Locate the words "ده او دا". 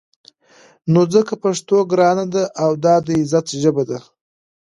2.33-2.95